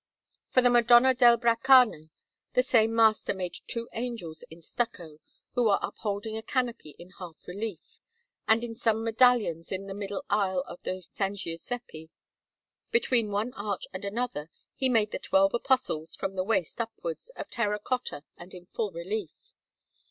For 0.49 0.63
the 0.63 0.71
Madonna 0.71 1.13
del 1.13 1.37
Baracane 1.37 2.09
the 2.53 2.63
same 2.63 2.95
master 2.95 3.35
made 3.35 3.57
two 3.67 3.87
Angels 3.93 4.43
in 4.49 4.59
stucco, 4.59 5.19
who 5.53 5.69
are 5.69 5.77
upholding 5.83 6.35
a 6.35 6.41
canopy 6.41 6.95
in 6.97 7.11
half 7.19 7.47
relief; 7.47 7.99
and 8.47 8.63
in 8.63 8.73
some 8.73 9.03
medallions 9.03 9.71
in 9.71 9.85
the 9.85 9.93
middle 9.93 10.25
aisle 10.27 10.61
of 10.61 10.79
S. 10.87 11.07
Giuseppe, 11.35 12.09
between 12.89 13.29
one 13.29 13.53
arch 13.53 13.85
and 13.93 14.03
another, 14.03 14.49
he 14.73 14.89
made 14.89 15.11
the 15.11 15.19
twelve 15.19 15.53
Apostles 15.53 16.15
from 16.15 16.33
the 16.35 16.43
waist 16.43 16.81
upwards, 16.81 17.29
of 17.35 17.51
terra 17.51 17.77
cotta 17.77 18.23
and 18.37 18.55
in 18.55 18.65
full 18.65 18.91
relief. 18.91 19.53